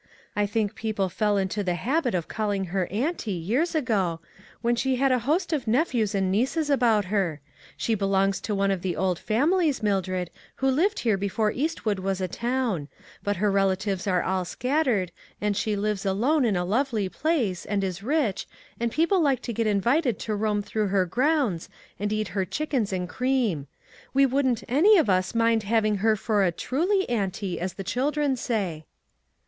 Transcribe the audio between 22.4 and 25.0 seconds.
chickens and cream. We wouldn't any